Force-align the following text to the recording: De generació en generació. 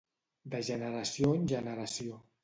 De 0.53 0.61
generació 0.69 1.29
en 1.41 1.45
generació. 1.51 2.17